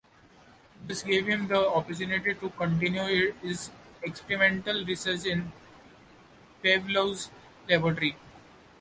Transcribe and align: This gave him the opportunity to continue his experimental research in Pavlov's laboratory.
This 0.87 1.03
gave 1.03 1.27
him 1.27 1.47
the 1.47 1.59
opportunity 1.63 2.33
to 2.33 2.49
continue 2.49 3.33
his 3.33 3.69
experimental 4.01 4.83
research 4.83 5.25
in 5.25 5.51
Pavlov's 6.63 7.29
laboratory. 7.69 8.17